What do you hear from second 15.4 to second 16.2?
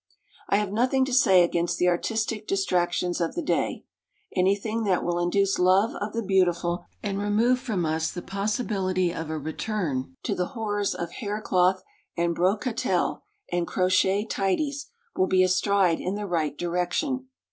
a stride in